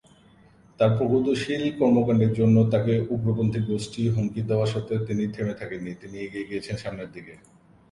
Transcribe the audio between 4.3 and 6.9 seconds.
দেওয়া সত্ত্বেও তিনি থেমে থাকেন নি, তিনি এগিয়ে গিয়েছেন